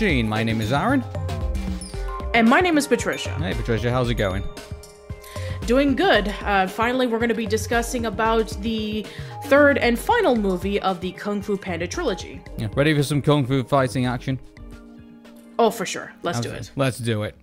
[0.00, 0.28] Welcome to Dream Machine.
[0.30, 1.04] My name is Aaron.
[2.32, 3.34] And my name is Patricia.
[3.34, 4.42] Hey, Patricia, how's it going?
[5.66, 6.28] Doing good.
[6.40, 9.04] Uh, finally, we're going to be discussing about the
[9.44, 12.40] third and final movie of the Kung Fu Panda trilogy.
[12.56, 14.40] Yeah, ready for some kung fu fighting action?
[15.58, 16.14] Oh, for sure.
[16.22, 16.70] Let's do it.
[16.76, 17.34] Let's do it.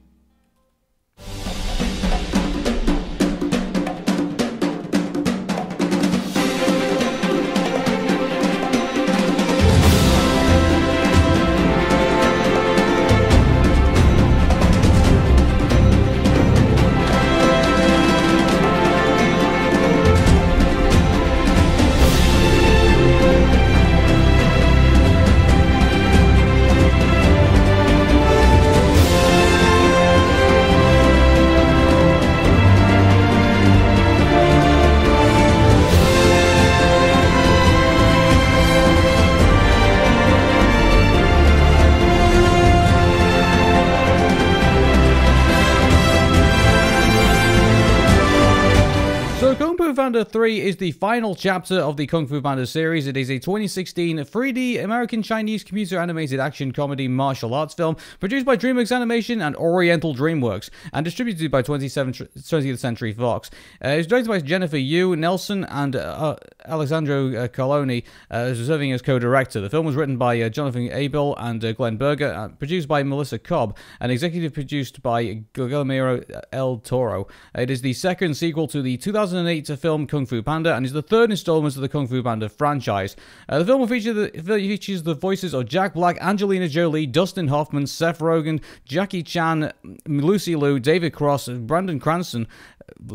[50.17, 53.05] Panda 3 is the final chapter of the Kung Fu Panda series.
[53.05, 58.43] It is a 2016 3D American Chinese computer animated action comedy martial arts film produced
[58.43, 63.51] by DreamWorks Animation and Oriental DreamWorks and distributed by 20th Century Fox.
[63.85, 66.35] Uh, it was directed by Jennifer Yuh, Nelson, and uh,
[66.67, 69.61] Alessandro uh, Carloni, uh, serving as co director.
[69.61, 73.37] The film was written by uh, Jonathan Aibel and uh, Glenn Berger, produced by Melissa
[73.37, 76.21] Cobb, and executive produced by Guillermo
[76.51, 77.27] del Toro.
[77.53, 81.01] It is the second sequel to the 2008 film Kung Fu Panda and is the
[81.01, 83.15] third installment of the Kung Fu Panda franchise.
[83.47, 87.47] Uh, the film will feature the, features the voices of Jack Black, Angelina Jolie, Dustin
[87.47, 89.71] Hoffman, Seth Rogen, Jackie Chan,
[90.07, 92.47] Lucy Liu, David Cross, Bryan Cranston,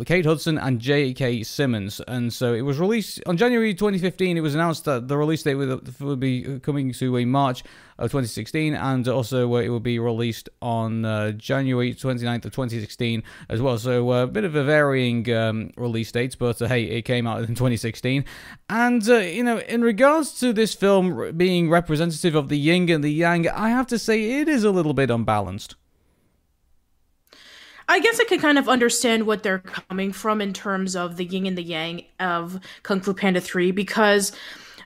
[0.05, 1.43] Kate Hudson and J.K.
[1.43, 2.01] Simmons.
[2.07, 4.37] And so it was released on January 2015.
[4.37, 7.63] It was announced that the release date would, be coming to a March
[7.99, 13.23] of 2016, and also uh, it will be released on uh, January 29th of 2016
[13.49, 13.79] as well.
[13.79, 17.27] So uh, a bit of a varying um, release dates, but uh, hey, it came
[17.27, 18.25] out in 2016.
[18.69, 23.05] And uh, you know, in regards to this film being representative of the yin and
[23.05, 25.77] the yang, I have to say it is a little bit unbalanced.
[27.89, 31.25] I guess I can kind of understand what they're coming from in terms of the
[31.25, 34.33] yin and the yang of Kung Fu Panda 3 because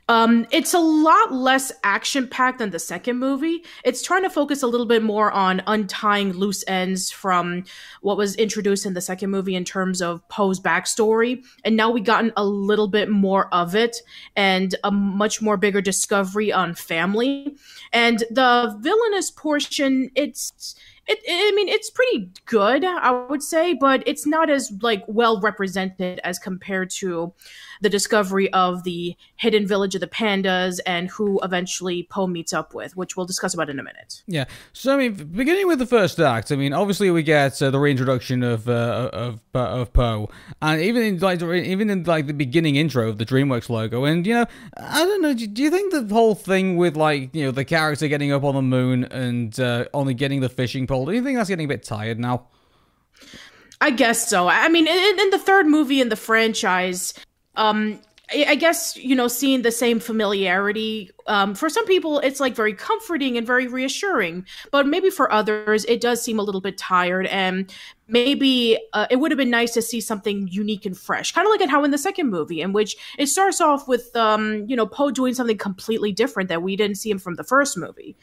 [0.08, 3.64] um, it's a lot less action packed than the second movie.
[3.84, 7.64] It's trying to focus a little bit more on untying loose ends from
[8.02, 11.44] what was introduced in the second movie in terms of Po's backstory.
[11.64, 13.96] And now we've gotten a little bit more of it
[14.36, 17.56] and a much more bigger discovery on family.
[17.92, 20.76] And the villainous portion, it's
[21.08, 25.40] it, I mean, it's pretty good, I would say, but it's not as like well
[25.40, 27.32] represented as compared to
[27.81, 32.75] the discovery of the hidden village of the pandas and who eventually Po meets up
[32.75, 34.22] with, which we'll discuss about in a minute.
[34.26, 34.44] Yeah.
[34.72, 37.78] So I mean, beginning with the first act, I mean, obviously we get uh, the
[37.78, 40.28] reintroduction of uh, of of Po,
[40.62, 44.26] and even in like even in like the beginning intro of the DreamWorks logo, and
[44.26, 47.50] you know, I don't know, do you think the whole thing with like you know
[47.50, 51.12] the character getting up on the moon and uh, only getting the fishing pole, do
[51.12, 52.47] you think that's getting a bit tired now?
[53.81, 54.48] I guess so.
[54.48, 57.12] I mean, in, in the third movie in the franchise,
[57.56, 62.56] um, I guess you know seeing the same familiarity um, for some people it's like
[62.56, 66.76] very comforting and very reassuring, but maybe for others it does seem a little bit
[66.76, 67.72] tired and
[68.08, 71.53] maybe uh, it would have been nice to see something unique and fresh, kind of
[71.53, 74.86] like how in the second movie, in which it starts off with um, you know
[74.86, 78.16] Po doing something completely different that we didn't see him from the first movie.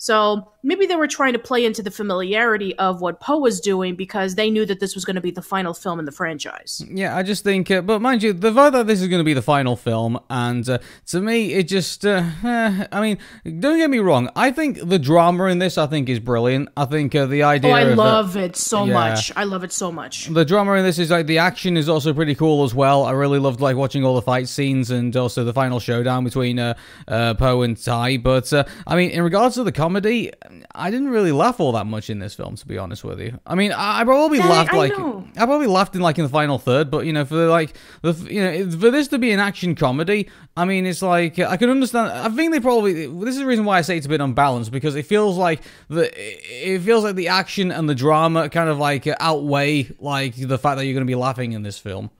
[0.00, 3.96] So maybe they were trying to play into the familiarity of what Po was doing
[3.96, 6.82] because they knew that this was going to be the final film in the franchise.
[6.90, 9.24] Yeah, I just think, uh, but mind you, the fact that this is going to
[9.24, 13.18] be the final film, and uh, to me, it just, uh, eh, I mean,
[13.60, 16.70] don't get me wrong, I think the drama in this, I think, is brilliant.
[16.78, 17.70] I think uh, the idea.
[17.70, 19.32] Oh, I love it so yeah, much.
[19.36, 20.28] I love it so much.
[20.28, 23.04] The drama in this is like the action is also pretty cool as well.
[23.04, 26.58] I really loved like watching all the fight scenes and also the final showdown between
[26.58, 26.74] uh,
[27.06, 28.16] uh, Po and Ty.
[28.18, 28.50] But
[28.86, 30.30] I mean, in regards to the comedy comedy,
[30.72, 33.40] I didn't really laugh all that much in this film, to be honest with you.
[33.44, 35.26] I mean, I, I probably laughed I like know.
[35.36, 38.12] I probably laughed in like in the final third, but you know, for like the
[38.12, 41.70] you know for this to be an action comedy, I mean, it's like I can
[41.70, 42.12] understand.
[42.12, 44.70] I think they probably this is the reason why I say it's a bit unbalanced
[44.70, 48.78] because it feels like the it feels like the action and the drama kind of
[48.78, 52.10] like outweigh like the fact that you're going to be laughing in this film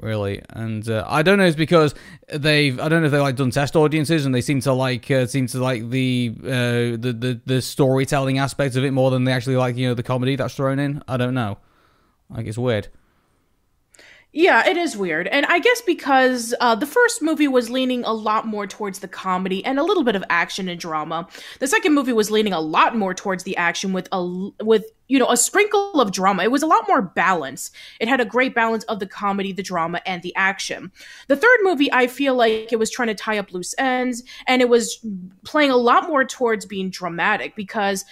[0.00, 0.42] really.
[0.50, 1.94] And uh, I don't know, it's because
[2.28, 5.10] they've I don't know if they like done test audiences and they seem to like
[5.10, 9.24] uh, seem to like the, uh, the the the storytelling aspect of it more than
[9.24, 11.02] they actually like you know the comedy that's thrown in.
[11.06, 11.58] I don't know.
[12.28, 12.88] Like it's weird.
[14.32, 15.26] Yeah, it is weird.
[15.26, 19.08] And I guess because uh, the first movie was leaning a lot more towards the
[19.08, 21.26] comedy and a little bit of action and drama.
[21.58, 24.24] The second movie was leaning a lot more towards the action with a
[24.62, 26.44] with you know a sprinkle of drama.
[26.44, 27.74] It was a lot more balanced.
[27.98, 30.92] It had a great balance of the comedy, the drama, and the action.
[31.26, 34.62] The third movie, I feel like it was trying to tie up loose ends and
[34.62, 35.04] it was
[35.44, 38.04] playing a lot more towards being dramatic because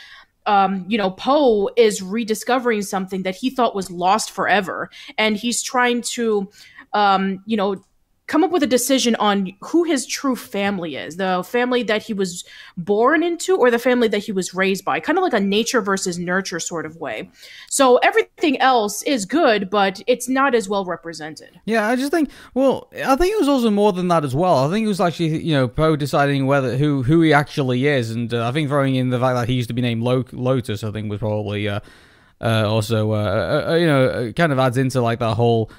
[0.49, 5.62] um, you know, Po is rediscovering something that he thought was lost forever, and he's
[5.62, 6.50] trying to,
[6.95, 7.77] um, you know,
[8.29, 12.13] come up with a decision on who his true family is the family that he
[12.13, 12.45] was
[12.77, 15.81] born into or the family that he was raised by kind of like a nature
[15.81, 17.29] versus nurture sort of way.
[17.71, 21.61] So everything else is good but it's not as well represented.
[21.65, 24.67] Yeah i just think well i think it was also more than that as well.
[24.67, 28.11] I think it was actually you know po deciding whether who who he actually is
[28.11, 30.85] and uh, i think throwing in the fact that he used to be named lotus
[30.85, 31.81] i think was probably uh,
[32.41, 35.71] uh, also uh, uh, uh, you know kind of adds into like that whole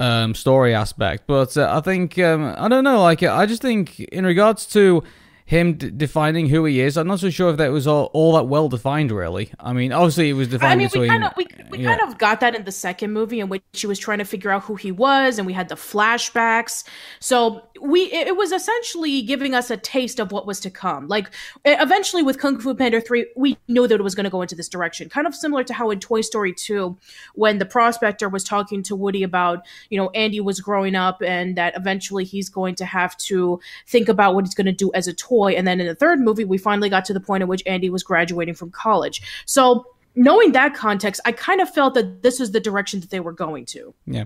[0.00, 1.24] um, story aspect.
[1.26, 3.02] But uh, I think um, I don't know.
[3.02, 5.02] Like I just think in regards to
[5.46, 6.96] him d- defining who he is.
[6.96, 9.52] I'm not so sure if that was all, all that well defined, really.
[9.60, 10.72] I mean, obviously it was defined.
[10.72, 11.96] I mean, we kind of we, we yeah.
[11.96, 14.50] kind of got that in the second movie in which she was trying to figure
[14.50, 16.82] out who he was, and we had the flashbacks.
[17.20, 21.08] So we it was essentially giving us a taste of what was to come.
[21.08, 21.30] Like
[21.64, 24.54] eventually with Kung Fu Panda 3, we knew that it was going to go into
[24.54, 25.08] this direction.
[25.08, 26.96] Kind of similar to how in Toy Story 2
[27.34, 31.56] when the prospector was talking to Woody about, you know, Andy was growing up and
[31.56, 35.06] that eventually he's going to have to think about what he's going to do as
[35.06, 35.52] a toy.
[35.52, 37.90] And then in the third movie, we finally got to the point at which Andy
[37.90, 39.22] was graduating from college.
[39.46, 43.20] So knowing that context, I kind of felt that this is the direction that they
[43.20, 43.94] were going to.
[44.06, 44.24] Yeah.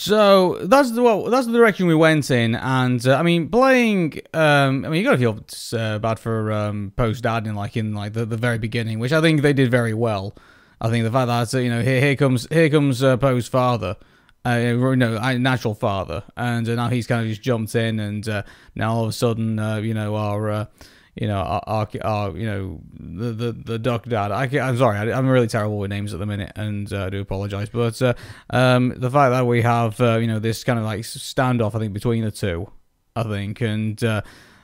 [0.00, 4.18] So that's the well, that's the direction we went in, and uh, I mean, playing.
[4.32, 7.94] Um, I mean, you gotta feel uh, bad for um, Po's dad in like in
[7.94, 10.34] like the, the very beginning, which I think they did very well.
[10.80, 13.46] I think the fact that uh, you know here here comes here comes uh, Po's
[13.46, 13.98] father,
[14.46, 18.26] uh, you know, natural father, and uh, now he's kind of just jumped in, and
[18.26, 18.42] uh,
[18.74, 20.66] now all of a sudden, you know, our
[21.20, 24.32] you know, our, our, our, you know, the the, the duck dad.
[24.32, 27.10] I, am sorry, I, am really terrible with names at the minute, and uh, I
[27.10, 27.68] do apologize.
[27.68, 28.14] But uh,
[28.48, 31.78] um, the fact that we have, uh, you know, this kind of like standoff, I
[31.78, 32.72] think between the two,
[33.14, 34.22] I think, and uh,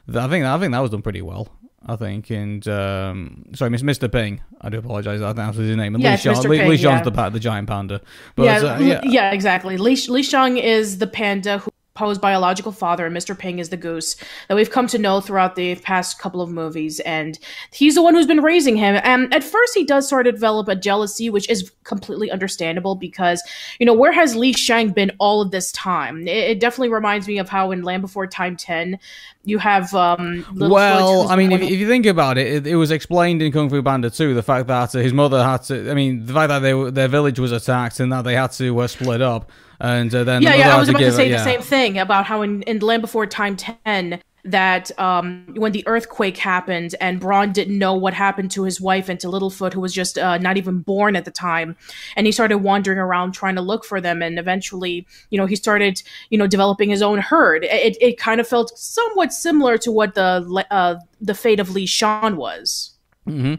[0.08, 1.48] I think I think that was done pretty well.
[1.88, 4.10] I think, and um, sorry, Mr.
[4.10, 4.40] Ping.
[4.60, 5.20] I do apologize.
[5.20, 5.94] I think that's his name.
[5.94, 6.50] And yeah, Li Shan, Mr.
[6.50, 7.02] Ping, Li yeah.
[7.02, 8.00] the, the giant panda.
[8.34, 9.76] But, yeah, uh, yeah, yeah, exactly.
[9.76, 13.36] Li, Li Shan is the panda who Po's biological father, and Mr.
[13.36, 14.16] Ping is the goose
[14.48, 17.00] that we've come to know throughout the past couple of movies.
[17.00, 17.38] And
[17.72, 19.00] he's the one who's been raising him.
[19.02, 23.42] And at first, he does sort of develop a jealousy, which is completely understandable because,
[23.80, 26.28] you know, where has Li Shan been all of this time?
[26.28, 28.98] It, it definitely reminds me of how in Land Before Time 10,
[29.44, 29.94] you have.
[29.94, 33.52] Um, well, I mean, if, if, you think about it, it, it, was explained in
[33.52, 36.48] Kung Fu Panda 2 the fact that his mother had to, I mean, the fact
[36.48, 40.14] that they, their village was attacked and that they had to uh, split up and
[40.14, 41.38] uh, then yeah, yeah, I was about to, give, to say yeah.
[41.38, 45.82] the same thing about how in, in Land Before Time ten that um, when the
[45.88, 49.80] earthquake happened and Bron didn't know what happened to his wife and to Littlefoot, who
[49.80, 51.76] was just uh, not even born at the time,
[52.14, 55.56] and he started wandering around trying to look for them, and eventually, you know, he
[55.56, 57.64] started, you know, developing his own herd.
[57.64, 61.86] It, it kind of felt somewhat similar to what the uh, the fate of Li
[61.86, 62.92] Shan was.
[63.26, 63.54] Mm-hmm.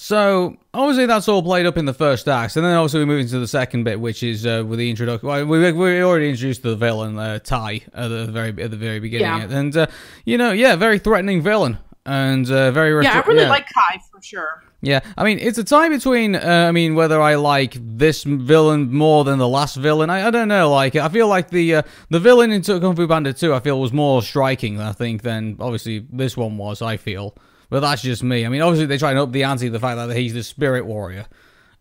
[0.00, 3.18] So obviously that's all played up in the first act, and then obviously we move
[3.18, 5.26] into the second bit, which is uh, with the introduction.
[5.26, 9.00] Well, we we already introduced the villain uh, Tai at the very at the very
[9.00, 9.58] beginning, yeah.
[9.58, 9.86] and uh,
[10.24, 13.48] you know, yeah, very threatening villain, and uh, very yeah, I really yeah.
[13.48, 14.62] like Kai for sure.
[14.82, 18.94] Yeah, I mean, it's a tie between, uh, I mean, whether I like this villain
[18.94, 20.10] more than the last villain.
[20.10, 20.70] I, I don't know.
[20.70, 23.80] Like, I feel like the uh, the villain in Kung Fu Panda 2, I feel
[23.80, 26.82] was more striking, I think, than obviously this one was.
[26.82, 27.34] I feel.
[27.70, 28.46] But that's just me.
[28.46, 30.86] I mean, obviously they try and up the ante the fact that he's the spirit
[30.86, 31.26] warrior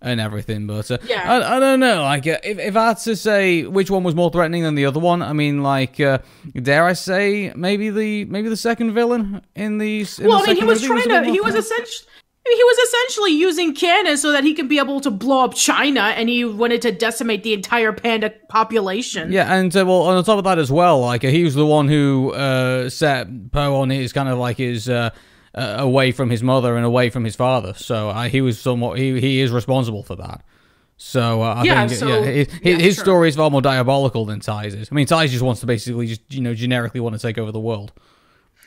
[0.01, 0.67] and everything.
[0.67, 2.03] But uh, yeah, I, I, don't know.
[2.03, 4.85] Like, uh, if, if I had to say which one was more threatening than the
[4.85, 6.19] other one, I mean, like, uh,
[6.61, 10.19] dare I say maybe the maybe the second villain in these.
[10.19, 11.23] well, the I mean, he was trying to.
[11.25, 12.11] He was essentially.
[12.49, 15.99] He was essentially using cannon so that he could be able to blow up China,
[15.99, 19.33] and he wanted to decimate the entire panda population.
[19.33, 21.65] Yeah, and uh, well, on top of that as well, like uh, he was the
[21.65, 24.87] one who uh, set Po on his kind of like his
[25.57, 27.73] uh, away from his mother and away from his father.
[27.73, 30.43] So uh, he was somewhat he he is responsible for that.
[30.97, 33.03] So uh, I yeah, think so, yeah, his, yeah, his sure.
[33.03, 34.89] story is far more diabolical than Ty's is.
[34.91, 37.51] I mean, Ty's just wants to basically just you know generically want to take over
[37.51, 37.91] the world.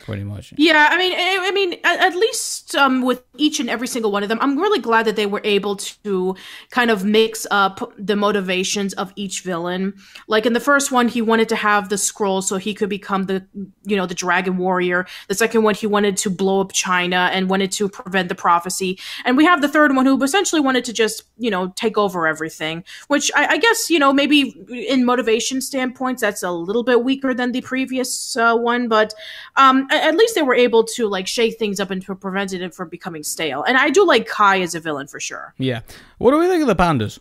[0.00, 0.52] Pretty much.
[0.56, 4.10] Yeah, I mean, I, I mean, at, at least um, with each and every single
[4.10, 6.36] one of them, I'm really glad that they were able to
[6.70, 9.94] kind of mix up the motivations of each villain.
[10.28, 13.24] Like in the first one, he wanted to have the scroll so he could become
[13.24, 13.46] the,
[13.84, 15.06] you know, the dragon warrior.
[15.28, 18.98] The second one, he wanted to blow up China and wanted to prevent the prophecy.
[19.24, 22.26] And we have the third one who essentially wanted to just, you know, take over
[22.26, 22.84] everything.
[23.08, 27.34] Which I, I guess, you know, maybe in motivation standpoints, that's a little bit weaker
[27.34, 29.14] than the previous uh, one, but
[29.56, 32.74] um, at least they were able to like shake things up and to prevent it
[32.74, 33.62] from becoming stale.
[33.64, 35.54] And I do like Kai as a villain for sure.
[35.58, 35.80] Yeah.
[36.18, 37.18] What do we think of the pandas?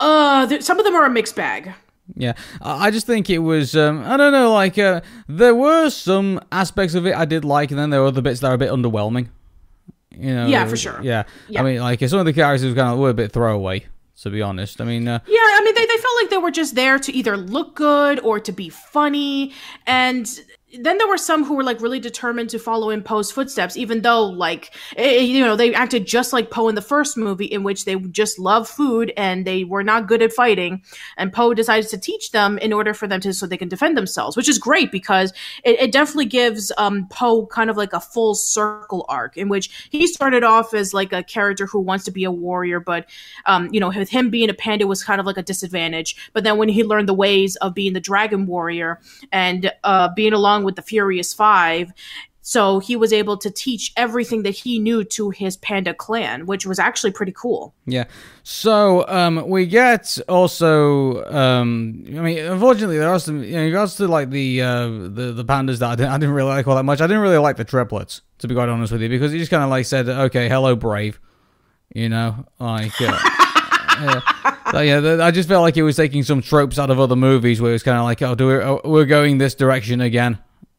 [0.00, 1.72] Uh, th- some of them are a mixed bag.
[2.16, 3.76] Yeah, I just think it was.
[3.76, 4.52] Um, I don't know.
[4.54, 8.06] Like uh, there were some aspects of it I did like, and then there were
[8.06, 9.28] other bits that are a bit underwhelming.
[10.10, 10.46] You know.
[10.46, 10.98] Yeah, for sure.
[11.02, 11.24] Yeah.
[11.48, 11.60] Yeah.
[11.60, 13.86] I mean, like some of the characters kind of were a bit throwaway.
[14.22, 16.50] To be honest, I mean, uh, Yeah, I mean, they, they felt like they were
[16.50, 19.52] just there to either look good or to be funny.
[19.86, 20.28] And
[20.76, 24.02] then there were some who were like really determined to follow in Po's footsteps, even
[24.02, 27.62] though like eh, you know they acted just like Po in the first movie, in
[27.62, 30.82] which they just love food and they were not good at fighting.
[31.16, 33.96] And Po decided to teach them in order for them to so they can defend
[33.96, 35.32] themselves, which is great because
[35.64, 39.88] it, it definitely gives um, Po kind of like a full circle arc in which
[39.90, 43.06] he started off as like a character who wants to be a warrior, but
[43.46, 46.30] um, you know with him being a panda was kind of like a disadvantage.
[46.34, 49.00] But then when he learned the ways of being the dragon warrior
[49.32, 51.92] and uh, being along with the Furious Five.
[52.48, 56.64] So he was able to teach everything that he knew to his panda clan, which
[56.64, 57.74] was actually pretty cool.
[57.84, 58.04] Yeah.
[58.42, 61.26] So um, we get also.
[61.26, 63.42] Um, I mean, unfortunately, there are some.
[63.42, 66.16] You know, in regards to like the uh, the the pandas that I didn't, I
[66.16, 67.02] didn't really like all that much.
[67.02, 69.50] I didn't really like the triplets, to be quite honest with you, because he just
[69.50, 71.20] kind of like said, "Okay, hello, brave,"
[71.94, 72.98] you know, like.
[72.98, 73.18] Uh,
[74.00, 74.20] yeah.
[74.70, 77.60] So, yeah, I just felt like he was taking some tropes out of other movies
[77.60, 80.38] where it was kind of like, oh, do we, oh, we're going this direction again,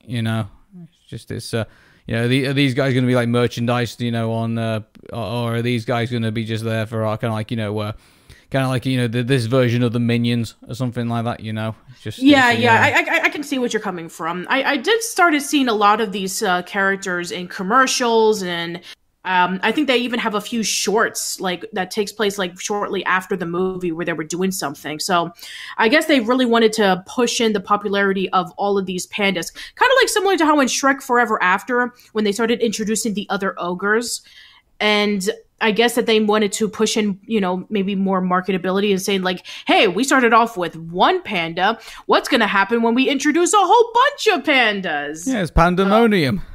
[0.09, 0.47] you know?
[0.83, 1.65] It's just this, uh,
[2.07, 4.81] you know, the, are these guys going to be like merchandise, you know, on, uh,
[5.13, 7.57] or are these guys going to be just there for uh, kind of like, you
[7.57, 7.91] know, uh,
[8.49, 11.39] kind of like, you know, the, this version of the Minions or something like that,
[11.41, 11.75] you know?
[12.01, 14.47] Just Yeah, it's, yeah, I, I, I can see what you're coming from.
[14.49, 18.81] I, I did started seeing a lot of these uh, characters in commercials, and
[19.29, 23.05] um, I think they even have a few shorts like that takes place like shortly
[23.05, 24.97] after the movie where they were doing something.
[24.99, 25.31] So
[25.77, 29.53] I guess they really wanted to push in the popularity of all of these pandas,
[29.75, 33.27] kind of like similar to how in Shrek Forever After when they started introducing the
[33.29, 34.23] other ogres,
[34.79, 35.29] and
[35.61, 39.21] I guess that they wanted to push in, you know, maybe more marketability and saying
[39.21, 41.77] like, "Hey, we started off with one panda.
[42.07, 46.41] What's going to happen when we introduce a whole bunch of pandas?" Yeah, it's pandemonium.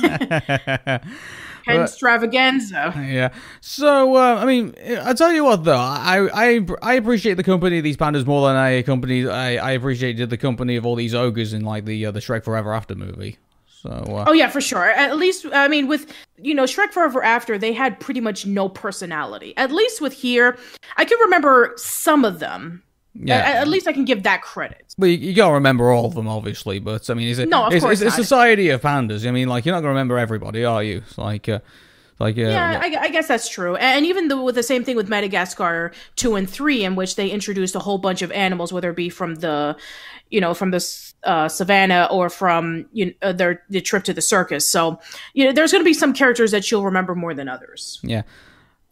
[1.68, 2.94] Extravaganza.
[2.96, 3.32] Yeah.
[3.60, 7.78] So, uh, I mean, I tell you what, though, I, I I appreciate the company
[7.78, 11.14] of these pandas more than I company I, I appreciated the company of all these
[11.14, 13.38] ogres in like the uh, the Shrek Forever After movie.
[13.66, 14.90] So, uh, Oh yeah, for sure.
[14.90, 18.68] At least I mean with you know Shrek Forever After, they had pretty much no
[18.68, 19.54] personality.
[19.56, 20.58] At least with here,
[20.96, 22.82] I can remember some of them.
[23.14, 23.36] Yeah.
[23.36, 24.94] At, at least I can give that credit.
[24.98, 26.78] But you, you gotta remember all of them, obviously.
[26.78, 29.26] But I mean, it's a, No, of it's, course it's a society of pandas.
[29.26, 30.98] I mean, like you're not gonna remember everybody, are you?
[30.98, 31.60] It's like, uh,
[32.20, 33.76] like, uh, Yeah, I, I guess that's true.
[33.76, 37.28] And even the, with the same thing with Madagascar two and three, in which they
[37.30, 39.76] introduced a whole bunch of animals, whether it be from the,
[40.30, 40.84] you know, from the
[41.24, 44.68] uh, savannah or from you know, uh, their the trip to the circus.
[44.68, 45.00] So,
[45.32, 48.00] you know, there's to be some characters that you'll remember more than others.
[48.02, 48.22] Yeah.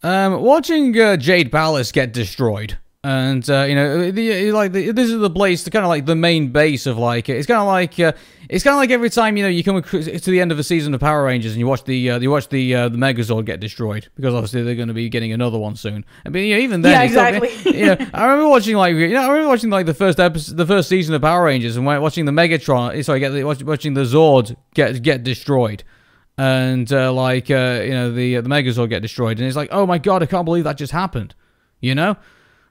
[0.03, 5.09] Um, watching uh, Jade Palace get destroyed, and uh, you know, the, like the, this
[5.09, 7.67] is the place, the kind of like the main base of like it's kind of
[7.67, 8.11] like uh,
[8.49, 10.63] it's kind of like every time you know you come to the end of a
[10.63, 13.45] season of Power Rangers and you watch the uh, you watch the uh, the Megazord
[13.45, 16.03] get destroyed because obviously they're going to be getting another one soon.
[16.25, 17.79] I mean, you know, even then, Yeah, not- exactly.
[17.79, 20.57] you know, I remember watching like you know, I remember watching like the first episode,
[20.57, 23.03] the first season of Power Rangers, and watching the Megatron.
[23.05, 25.83] Sorry, get the, watching the Zord get get destroyed
[26.39, 29.85] and uh, like uh, you know the the Megazord get destroyed, and it's like, oh
[29.85, 31.33] my god, I can't believe that just happened.
[31.79, 32.17] You know,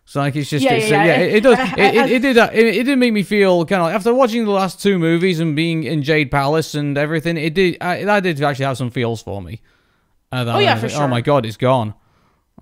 [0.07, 1.19] it's like it's just Yeah, it's, yeah, yeah.
[1.19, 3.83] it, it does it, it, I- it did it, it did make me feel kind
[3.83, 7.37] of like after watching the last two movies and being in Jade Palace and everything,
[7.37, 9.61] it did uh, that did actually have some feels for me.
[10.33, 11.95] Uh, that Oh, yeah, I for like, Oh my god, it's gone.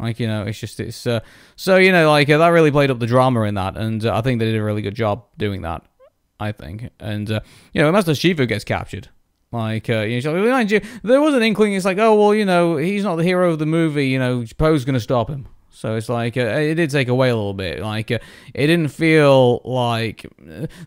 [0.01, 1.21] Like you know, it's just it's uh,
[1.55, 4.17] so you know like uh, that really played up the drama in that, and uh,
[4.17, 5.85] I think they did a really good job doing that.
[6.41, 7.41] I think, and uh,
[7.73, 9.09] you know, Master Shifu gets captured.
[9.53, 11.75] Like, uh, you know, mind you, there was an inkling.
[11.75, 14.09] It's like, oh well, you know, he's not the hero of the movie.
[14.09, 15.47] You know, Po's gonna stop him.
[15.77, 17.81] So it's like uh, it did take away a little bit.
[17.81, 18.21] Like uh,
[18.55, 20.25] it didn't feel like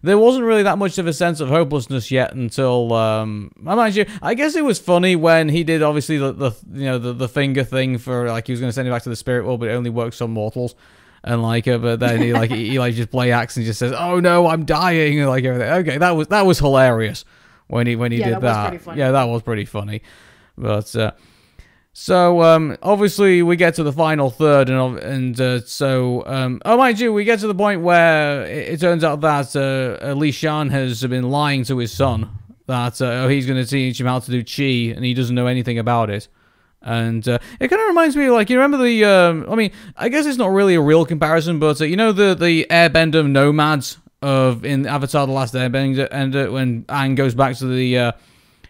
[0.02, 3.52] there wasn't really that much of a sense of hopelessness yet until um.
[3.66, 6.86] I mind you, I guess it was funny when he did obviously the, the you
[6.86, 9.16] know the, the finger thing for like he was gonna send him back to the
[9.18, 10.74] spirit world, but it only works on mortals.
[11.24, 13.80] And like, uh, but then he like he, he like just play acts and just
[13.80, 15.70] says, "Oh no, I'm dying," and like everything.
[15.70, 17.26] Okay, that was that was hilarious.
[17.68, 18.96] when he when he Yeah, did that that.
[18.98, 20.02] Yeah, that was pretty funny.
[20.58, 21.12] But uh,
[22.00, 26.78] so um, obviously we get to the final third, and and uh, so um, oh
[26.78, 30.30] mind you, we get to the point where it, it turns out that uh, Li
[30.32, 32.30] Shan has been lying to his son
[32.68, 35.34] that uh, oh, he's going to teach him how to do chi, and he doesn't
[35.34, 36.28] know anything about it.
[36.84, 39.04] And uh, it kind of reminds me, like you remember the.
[39.04, 42.12] Um, I mean, I guess it's not really a real comparison, but uh, you know
[42.12, 47.34] the the Airbender nomads of in Avatar: The Last Airbender, and uh, when Aang goes
[47.34, 48.12] back to the uh,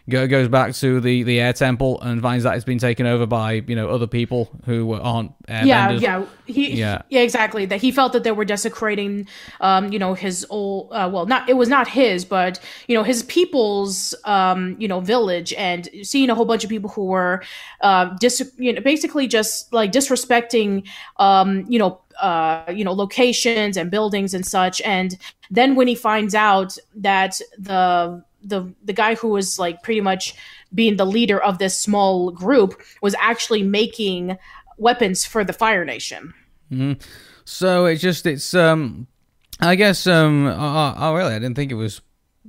[0.08, 3.62] goes back to the the air temple and finds that it's been taken over by
[3.66, 5.66] you know other people who aren't airbenders.
[5.66, 7.02] yeah, yeah, he, Yeah.
[7.10, 7.66] yeah, exactly.
[7.66, 9.28] That he felt that they were desecrating,
[9.60, 13.02] um, you know, his old, uh, well, not it was not his, but you know,
[13.02, 17.42] his people's, um, you know, village, and seeing a whole bunch of people who were,
[17.82, 20.86] uh, dis, you know, basically just like disrespecting,
[21.18, 25.18] um, you know, uh, you know, locations and buildings and such, and
[25.50, 30.34] then when he finds out that the the the guy who was like pretty much
[30.74, 34.38] being the leader of this small group was actually making
[34.76, 36.34] weapons for the Fire Nation.
[37.44, 39.06] So it's just it's um,
[39.60, 42.00] I guess um, oh, oh really, I didn't think it was.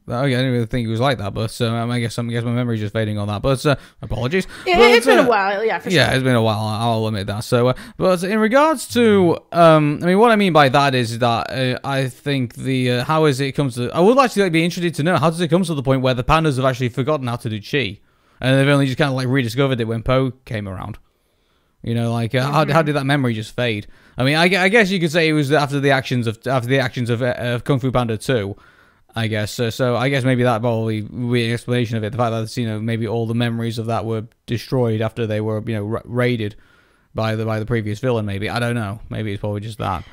[0.10, 2.24] Oh, yeah, I didn't really think it was like that, but um, I guess I
[2.24, 3.42] guess my memory's just fading on that.
[3.42, 4.48] But uh, apologies.
[4.66, 6.16] Yeah, But, it's been uh, a while, yeah, for Yeah, sure.
[6.16, 6.60] it's been a while.
[6.60, 7.44] I'll admit that.
[7.44, 11.20] So, uh, but in regards to, um, I mean, what I mean by that is
[11.20, 13.92] that uh, I think the uh, how is it comes to.
[13.92, 16.02] I would actually like, be interested to know how does it come to the point
[16.02, 18.00] where the pandas have actually forgotten how to do chi,
[18.42, 20.98] and they've only just kind of like rediscovered it when Po came around.
[21.82, 23.88] You know, like uh, how, how did that memory just fade?
[24.18, 26.68] I mean, I, I guess you could say it was after the actions of after
[26.68, 28.58] the actions of, uh, of Kung Fu Panda two.
[29.16, 29.70] I guess so.
[29.70, 32.12] So I guess maybe that probably would be an explanation of it.
[32.12, 35.42] The fact that you know maybe all the memories of that were destroyed after they
[35.42, 36.56] were you know ra- raided
[37.16, 38.26] by the by the previous villain.
[38.26, 39.00] Maybe I don't know.
[39.10, 40.04] Maybe it's probably just that.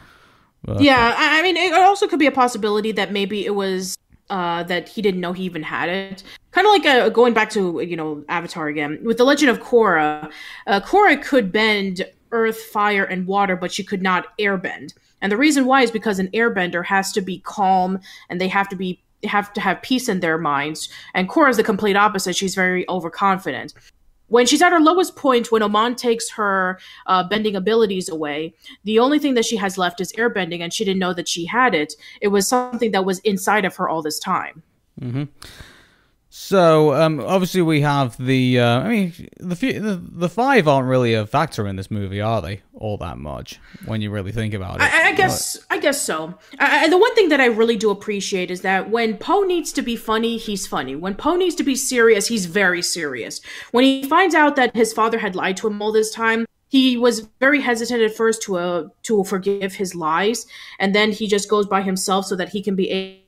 [0.65, 3.97] But, Yeah, I I mean, it also could be a possibility that maybe it was
[4.31, 6.23] uh, that he didn't know he even had it.
[6.51, 9.61] Kind of like uh, going back to you know Avatar again with the Legend of
[9.61, 10.31] Korra.
[10.67, 14.95] Uh, Korra could bend earth, fire, and water, but she could not airbend.
[15.21, 18.69] And the reason why is because an airbender has to be calm and they have
[18.69, 20.89] to be have to have peace in their minds.
[21.15, 22.37] And Korra is the complete opposite.
[22.37, 23.73] She's very overconfident.
[24.29, 28.99] When she's at her lowest point, when Amon takes her uh, bending abilities away, the
[28.99, 31.75] only thing that she has left is airbending, and she didn't know that she had
[31.75, 31.95] it.
[32.21, 34.63] It was something that was inside of her all this time.
[36.39, 38.61] So um, obviously we have the.
[38.61, 42.21] Uh, I mean, the, few, the the five aren't really a factor in this movie,
[42.21, 42.61] are they?
[42.75, 44.83] All that much when you really think about it.
[44.83, 46.39] I, I guess I guess so.
[46.59, 49.73] I, I, the one thing that I really do appreciate is that when Po needs
[49.73, 50.95] to be funny, he's funny.
[50.95, 53.41] When Po needs to be serious, he's very serious.
[53.71, 56.99] When he finds out that his father had lied to him all this time, he
[56.99, 60.47] was very hesitant at first to uh, to forgive his lies,
[60.79, 63.26] and then he just goes by himself so that he can be able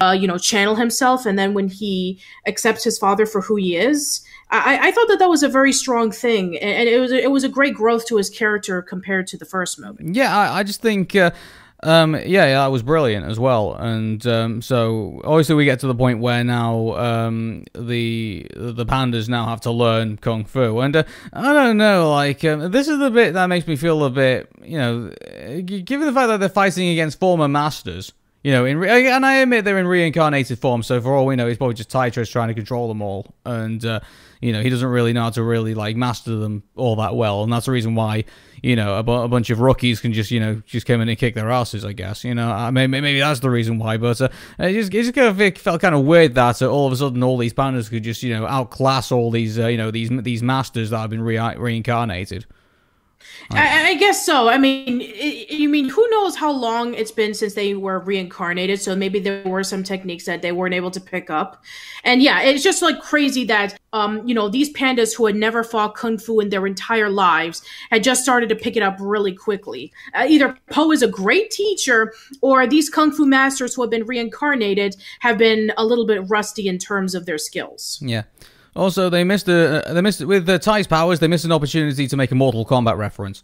[0.00, 1.26] uh, you know, channel himself.
[1.26, 5.18] And then when he accepts his father for who he is, I, I thought that
[5.18, 8.16] that was a very strong thing, and it was it was a great growth to
[8.16, 10.04] his character compared to the first movie.
[10.06, 11.32] Yeah, I, I just think, uh,
[11.82, 13.74] um, yeah, yeah, that was brilliant as well.
[13.74, 19.28] And um, so obviously we get to the point where now um, the the pandas
[19.28, 22.98] now have to learn kung fu, and uh, I don't know, like um, this is
[22.98, 25.12] the bit that makes me feel a bit, you know,
[25.66, 28.14] given the fact that they're fighting against former masters.
[28.44, 31.34] You know, in re- and I admit they're in reincarnated form, so for all we
[31.34, 33.98] know, it's probably just Tytros trying to control them all, and uh,
[34.40, 37.42] you know he doesn't really know how to really like master them all that well,
[37.42, 38.24] and that's the reason why
[38.62, 41.08] you know a, bu- a bunch of rookies can just you know just come in
[41.08, 42.22] and kick their asses, I guess.
[42.22, 44.28] You know, uh, maybe, maybe that's the reason why, but uh,
[44.60, 46.92] it just it just kind of it felt kind of weird that uh, all of
[46.92, 49.90] a sudden all these pandas could just you know outclass all these uh, you know
[49.90, 52.46] these these masters that have been re- reincarnated.
[53.50, 54.48] I, I guess so.
[54.48, 58.80] I mean, I mean, who knows how long it's been since they were reincarnated?
[58.80, 61.62] So maybe there were some techniques that they weren't able to pick up.
[62.04, 65.64] And yeah, it's just like crazy that um, you know, these pandas who had never
[65.64, 69.32] fought kung fu in their entire lives had just started to pick it up really
[69.32, 69.92] quickly.
[70.14, 72.12] Uh, either Po is a great teacher,
[72.42, 76.68] or these kung fu masters who have been reincarnated have been a little bit rusty
[76.68, 77.98] in terms of their skills.
[78.02, 78.24] Yeah.
[78.76, 81.20] Also, they missed a uh, they missed with the Ty's powers.
[81.20, 83.42] They missed an opportunity to make a Mortal Kombat reference.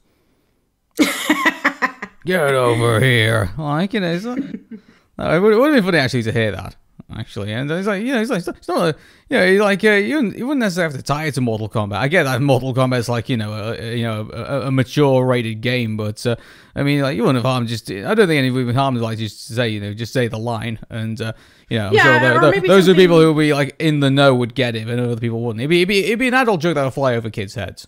[2.27, 4.13] Get over here, like you know.
[4.13, 4.39] It's like,
[5.19, 6.77] it would have been funny actually to hear that.
[7.17, 8.97] Actually, and it's like you know, it's like it's not a,
[9.29, 11.69] you know, like uh, you, wouldn't- you wouldn't necessarily have to tie it to Mortal
[11.69, 11.97] Kombat.
[11.97, 14.71] I get that Mortal Kombat is like you know, a, a- you know, a, a
[14.73, 16.35] mature rated game, but uh,
[16.75, 17.89] I mean, like you wouldn't have harmed just.
[17.91, 20.81] I don't think any would harmed like just say you know, just say the line,
[20.91, 21.33] and uh,
[21.69, 24.01] you know, I'm Yeah, sure tho- maybe those are people who would be like in
[24.01, 25.61] the know would get it, but other people wouldn't.
[25.61, 27.87] It'd be, it'd be, it'd be an adult joke that would fly over kids' heads,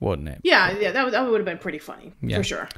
[0.00, 0.40] wouldn't it?
[0.42, 2.38] Yeah, yeah, that, would- that would have been pretty funny Yeah.
[2.38, 2.68] for sure.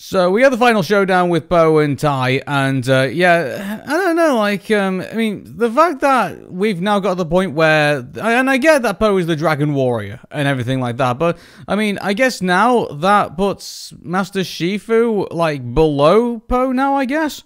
[0.00, 4.14] So we had the final showdown with Po and Tai, and uh, yeah, I don't
[4.14, 4.36] know.
[4.36, 8.48] Like, um, I mean, the fact that we've now got to the point where, and
[8.48, 11.98] I get that Po is the Dragon Warrior and everything like that, but I mean,
[12.00, 16.94] I guess now that puts Master Shifu like below Po now.
[16.94, 17.42] I guess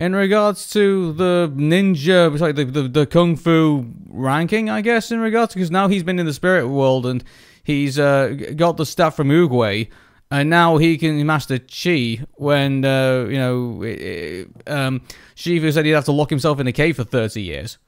[0.00, 4.68] in regards to the ninja, sorry, the, the the kung fu ranking.
[4.68, 7.22] I guess in regards because now he's been in the spirit world and
[7.62, 9.88] he's uh, got the stuff from Oogway
[10.32, 13.82] and now he can master chi when uh, you know
[14.66, 15.02] um,
[15.36, 17.78] Shifu said he'd have to lock himself in a cave for 30 years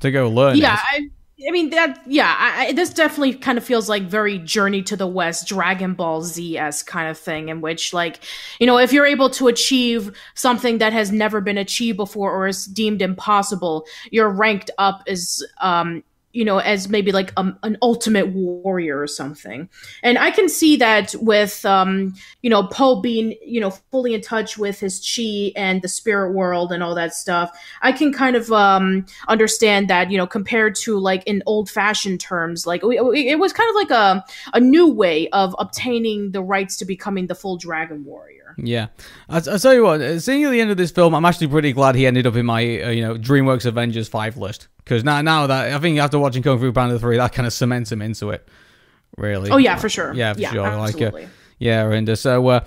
[0.00, 1.08] to go learn yeah I,
[1.46, 5.06] I mean that yeah I, this definitely kind of feels like very journey to the
[5.06, 8.18] west dragon ball z-esque kind of thing in which like
[8.58, 12.48] you know if you're able to achieve something that has never been achieved before or
[12.48, 16.02] is deemed impossible you're ranked up as um
[16.32, 19.68] you know, as maybe like um, an ultimate warrior or something.
[20.02, 24.20] And I can see that with, um, you know, Po being, you know, fully in
[24.20, 27.50] touch with his chi and the spirit world and all that stuff.
[27.82, 32.20] I can kind of um, understand that, you know, compared to like in old fashioned
[32.20, 36.76] terms, like it was kind of like a, a new way of obtaining the rights
[36.78, 38.54] to becoming the full dragon warrior.
[38.56, 38.88] Yeah.
[39.28, 41.72] I, I tell you what, seeing at the end of this film, I'm actually pretty
[41.72, 44.68] glad he ended up in my, uh, you know, DreamWorks Avengers 5 list.
[44.84, 47.52] Because now, now that I think after watching Kung Fu Panda three, that kind of
[47.52, 48.48] cements him into it.
[49.16, 49.50] Really.
[49.50, 50.12] Oh yeah, for sure.
[50.14, 50.66] Yeah, for yeah, sure.
[50.66, 51.22] Absolutely.
[51.22, 52.64] Like, uh, yeah, and uh, so uh,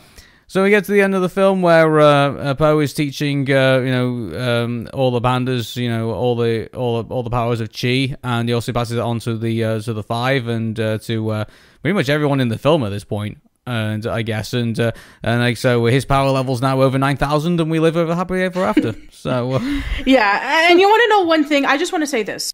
[0.47, 3.51] so we get to the end of the film where uh, uh Po is teaching,
[3.51, 7.61] uh, you know, um, all the pandas, you know, all the all all the powers
[7.61, 10.79] of chi, and he also passes it on to the uh, to the five and
[10.79, 11.45] uh, to uh,
[11.81, 14.91] pretty much everyone in the film at this point and I guess, and uh,
[15.23, 18.43] and like so, his power level's now over nine thousand, and we live ever happily
[18.43, 18.95] ever after.
[19.11, 21.65] so uh, yeah, and you want to know one thing?
[21.65, 22.53] I just want to say this.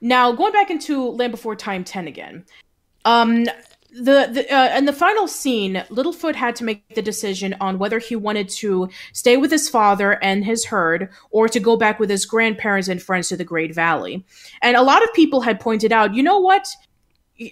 [0.00, 2.44] Now, going back into Land Before Time ten again,
[3.04, 3.44] um,
[3.90, 7.98] the the uh, in the final scene, Littlefoot had to make the decision on whether
[7.98, 12.10] he wanted to stay with his father and his herd, or to go back with
[12.10, 14.24] his grandparents and friends to the Great Valley.
[14.62, 16.68] And a lot of people had pointed out, you know what?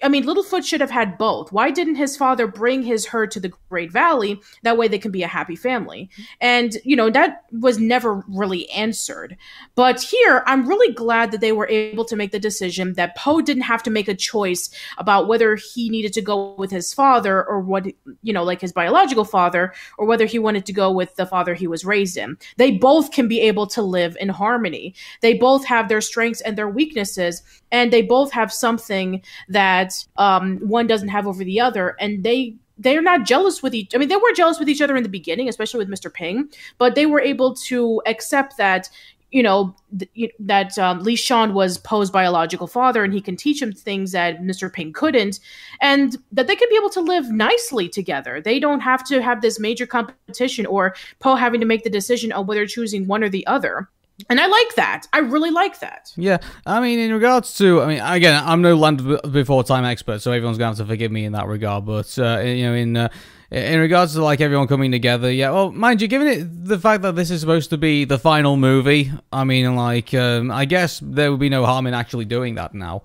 [0.03, 1.53] I mean, Littlefoot should have had both.
[1.53, 4.41] Why didn't his father bring his herd to the Great Valley?
[4.63, 6.09] That way they can be a happy family.
[6.41, 9.37] And, you know, that was never really answered.
[9.75, 13.39] But here, I'm really glad that they were able to make the decision that Po
[13.39, 17.45] didn't have to make a choice about whether he needed to go with his father
[17.45, 17.85] or what,
[18.23, 21.53] you know, like his biological father, or whether he wanted to go with the father
[21.53, 22.37] he was raised in.
[22.57, 24.95] They both can be able to live in harmony.
[25.21, 30.05] They both have their strengths and their weaknesses, and they both have something that that
[30.17, 33.95] um, one doesn't have over the other, and they they're not jealous with each.
[33.95, 36.13] I mean, they were jealous with each other in the beginning, especially with Mr.
[36.13, 38.89] Ping, but they were able to accept that
[39.31, 43.61] you know th- that um, Li Shan was Po's biological father, and he can teach
[43.61, 44.71] him things that Mr.
[44.71, 45.39] Ping couldn't,
[45.81, 48.41] and that they could be able to live nicely together.
[48.41, 52.31] They don't have to have this major competition or Po having to make the decision
[52.31, 53.89] of whether choosing one or the other.
[54.29, 55.05] And I like that.
[55.13, 56.11] I really like that.
[56.15, 59.01] Yeah, I mean, in regards to, I mean, again, I'm no land
[59.31, 61.85] before time expert, so everyone's gonna have to forgive me in that regard.
[61.85, 63.09] But uh, you know, in uh,
[63.51, 65.51] in regards to like everyone coming together, yeah.
[65.51, 68.57] Well, mind you, given it the fact that this is supposed to be the final
[68.57, 72.55] movie, I mean, like, um, I guess there would be no harm in actually doing
[72.55, 73.03] that now.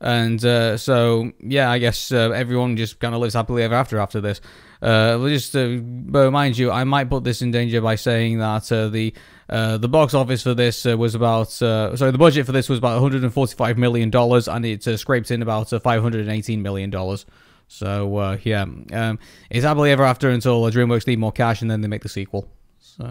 [0.00, 3.98] And uh, so, yeah, I guess uh, everyone just kind of lives happily ever after
[3.98, 4.40] after this.
[4.82, 8.70] Uh, just uh, but mind you, I might put this in danger by saying that
[8.70, 9.14] uh, the
[9.48, 12.68] uh, the box office for this uh, was about uh, sorry, the budget for this
[12.68, 17.26] was about 145 million dollars, and it uh, scraped in about 518 million dollars.
[17.68, 19.18] So yeah, um,
[19.50, 22.48] it's happily ever after until DreamWorks need more cash, and then they make the sequel.
[22.78, 23.10] So.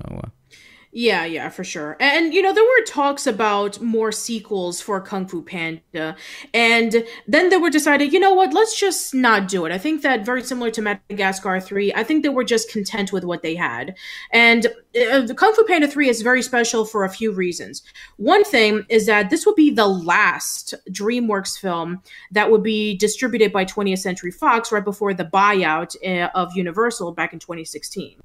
[0.97, 1.97] Yeah, yeah, for sure.
[1.99, 6.15] And you know, there were talks about more sequels for Kung Fu Panda,
[6.53, 9.73] and then they were decided, you know what, let's just not do it.
[9.73, 13.25] I think that very similar to Madagascar 3, I think they were just content with
[13.25, 13.93] what they had.
[14.31, 17.83] And uh, Kung Fu Panda 3 is very special for a few reasons.
[18.15, 23.51] One thing is that this would be the last DreamWorks film that would be distributed
[23.51, 28.17] by 20th Century Fox right before the buyout uh, of Universal back in 2016.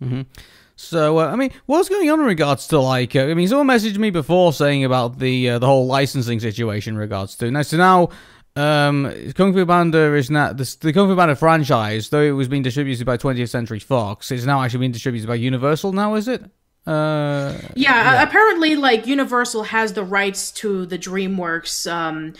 [0.00, 0.22] Mm-hmm.
[0.82, 3.14] So uh, I mean, what's going on in regards to like?
[3.14, 6.94] Uh, I mean, someone messaged me before saying about the uh, the whole licensing situation
[6.94, 7.62] in regards to now.
[7.62, 8.08] So now,
[8.56, 12.48] um, Kung Fu Panda is not the, the Kung Fu Panda franchise, though it was
[12.48, 14.30] being distributed by 20th Century Fox.
[14.32, 15.92] It's now actually being distributed by Universal.
[15.92, 16.42] Now is it?
[16.84, 18.22] Uh, yeah, yeah.
[18.22, 22.34] apparently, like Universal has the rights to the DreamWorks um,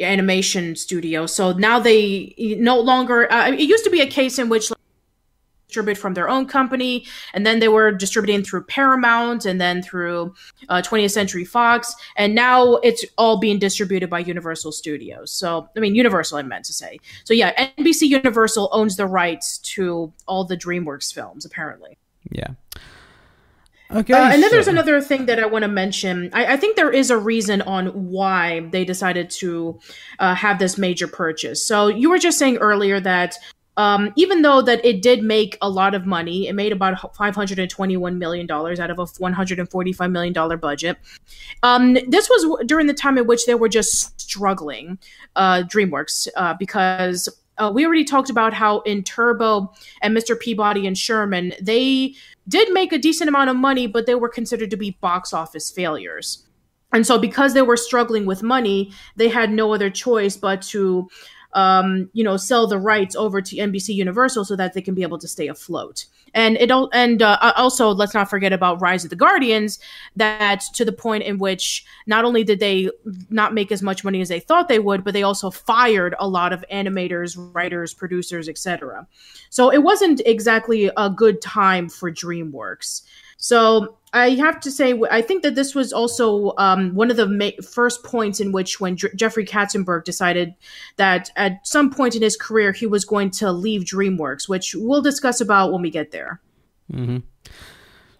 [0.00, 3.32] animation studio, so now they no longer.
[3.32, 4.72] Uh, it used to be a case in which.
[5.66, 9.82] Like, distribute from their own company, and then they were distributing through Paramount, and then
[9.82, 10.34] through
[10.68, 15.32] uh, 20th Century Fox, and now it's all being distributed by Universal Studios.
[15.32, 16.98] So, I mean, Universal, I meant to say.
[17.24, 21.98] So, yeah, NBC Universal owns the rights to all the DreamWorks films, apparently.
[22.30, 22.50] Yeah.
[23.90, 24.14] Okay.
[24.14, 26.30] Uh, and then so- there's another thing that I want to mention.
[26.32, 29.78] I, I think there is a reason on why they decided to
[30.18, 31.64] uh, have this major purchase.
[31.64, 33.36] So you were just saying earlier that
[33.76, 38.18] um, even though that it did make a lot of money, it made about 521
[38.18, 40.96] million dollars out of a 145 million dollar budget.
[41.62, 44.98] Um, this was during the time in which they were just struggling,
[45.36, 50.38] uh, DreamWorks, uh, because uh, we already talked about how in Turbo and Mr.
[50.38, 52.14] Peabody and Sherman they
[52.48, 55.70] did make a decent amount of money, but they were considered to be box office
[55.70, 56.44] failures.
[56.92, 61.08] And so, because they were struggling with money, they had no other choice but to,
[61.56, 65.02] um, you know, sell the rights over to NBC Universal so that they can be
[65.02, 66.04] able to stay afloat.
[66.34, 69.78] And it and uh, also let's not forget about Rise of the Guardians.
[70.16, 72.90] That to the point in which not only did they
[73.30, 76.28] not make as much money as they thought they would, but they also fired a
[76.28, 79.06] lot of animators, writers, producers, etc.
[79.48, 83.00] So it wasn't exactly a good time for DreamWorks.
[83.38, 87.26] So I have to say, I think that this was also um, one of the
[87.28, 90.54] ma- first points in which, when J- Jeffrey Katzenberg decided
[90.96, 95.02] that at some point in his career he was going to leave DreamWorks, which we'll
[95.02, 96.40] discuss about when we get there.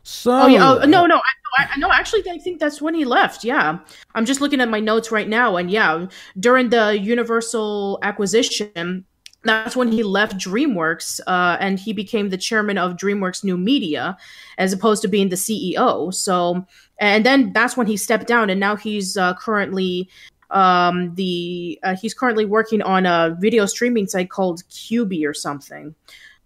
[0.02, 1.90] So, Oh yeah, oh, no, no, I, I, no.
[1.90, 3.42] Actually, I think that's when he left.
[3.42, 3.78] Yeah,
[4.14, 6.06] I'm just looking at my notes right now, and yeah,
[6.38, 9.04] during the Universal acquisition,
[9.48, 14.16] that's when he left DreamWorks, uh, and he became the chairman of DreamWorks New Media,
[14.58, 16.12] as opposed to being the CEO.
[16.12, 16.66] So,
[16.98, 20.08] and then that's when he stepped down, and now he's uh, currently
[20.50, 25.94] um the uh, he's currently working on a video streaming site called Quibi or something.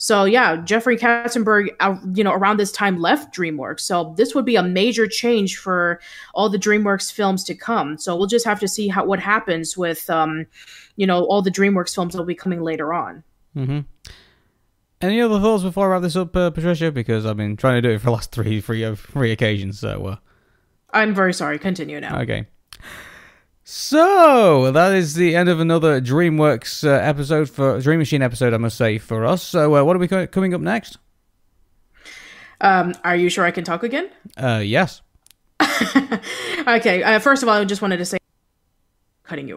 [0.02, 3.80] So yeah, Jeffrey Katzenberg, uh, you know, around this time left DreamWorks.
[3.80, 6.00] So this would be a major change for
[6.32, 7.98] all the DreamWorks films to come.
[7.98, 10.46] So we'll just have to see how what happens with, um,
[10.96, 13.22] you know, all the DreamWorks films that will be coming later on.
[15.02, 16.90] any other thoughts before I wrap this up, uh, Patricia?
[16.90, 19.80] Because I've been trying to do it for the last three, three, uh, three occasions.
[19.80, 20.16] So, uh,
[20.94, 21.58] I'm very sorry.
[21.58, 22.18] Continue now.
[22.20, 22.46] Okay.
[23.62, 28.56] So that is the end of another DreamWorks uh, episode for Dream Machine episode, I
[28.56, 29.42] must say for us.
[29.42, 30.98] So uh, what are we co- coming up next?
[32.60, 34.10] Um, are you sure I can talk again?
[34.36, 35.02] Uh, yes.
[35.60, 37.02] okay.
[37.02, 38.18] Uh, first of all, I just wanted to say,
[39.24, 39.56] cutting you.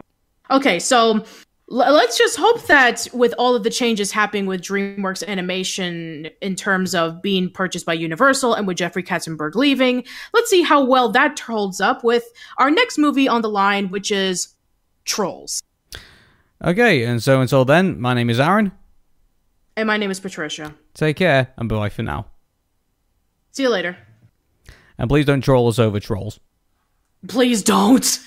[0.50, 1.24] Okay, so
[1.68, 6.94] let's just hope that with all of the changes happening with DreamWorks Animation in terms
[6.94, 11.38] of being purchased by Universal and with Jeffrey Katzenberg leaving, let's see how well that
[11.38, 12.24] holds up with
[12.58, 14.48] our next movie on the line, which is
[15.04, 15.62] Trolls.
[16.62, 18.72] Okay, and so until then, my name is Aaron.
[19.76, 20.74] And my name is Patricia.
[20.94, 22.26] Take care and bye for now.
[23.50, 23.96] See you later.
[24.98, 26.40] And please don't troll us over trolls.
[27.26, 28.20] Please don't.